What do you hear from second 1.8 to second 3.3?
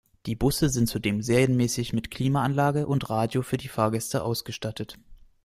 mit Klimaanlage und